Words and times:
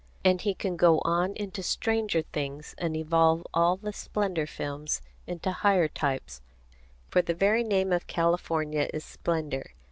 And 0.25 0.41
he 0.41 0.55
can 0.55 0.77
go 0.77 0.97
on 1.05 1.35
into 1.35 1.61
stranger 1.61 2.23
things 2.23 2.73
and 2.79 2.97
evolve 2.97 3.45
all 3.53 3.77
the 3.77 3.93
Splendor 3.93 4.47
Films 4.47 4.99
into 5.27 5.51
higher 5.51 5.87
types, 5.87 6.41
for 7.11 7.21
the 7.21 7.35
very 7.35 7.63
name 7.63 7.93
of 7.93 8.07
California 8.07 8.89
is 8.91 9.05
splendor. 9.05 9.75